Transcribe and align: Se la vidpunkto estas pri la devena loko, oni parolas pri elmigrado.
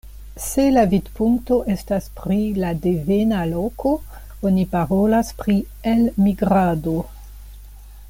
Se 0.43 0.63
la 0.75 0.83
vidpunkto 0.93 1.57
estas 1.73 2.07
pri 2.21 2.39
la 2.63 2.71
devena 2.87 3.43
loko, 3.53 3.93
oni 4.51 4.67
parolas 4.75 5.33
pri 5.43 5.61
elmigrado. 5.97 6.99